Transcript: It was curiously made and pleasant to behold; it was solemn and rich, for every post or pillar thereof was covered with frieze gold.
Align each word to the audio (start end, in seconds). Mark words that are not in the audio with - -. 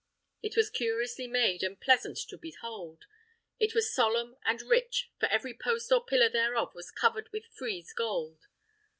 It 0.41 0.55
was 0.57 0.71
curiously 0.71 1.27
made 1.27 1.61
and 1.61 1.79
pleasant 1.79 2.17
to 2.29 2.35
behold; 2.35 3.05
it 3.59 3.75
was 3.75 3.93
solemn 3.93 4.35
and 4.43 4.59
rich, 4.63 5.11
for 5.19 5.27
every 5.27 5.53
post 5.53 5.91
or 5.91 6.03
pillar 6.03 6.27
thereof 6.27 6.73
was 6.73 6.89
covered 6.89 7.31
with 7.31 7.45
frieze 7.55 7.93
gold. 7.93 8.47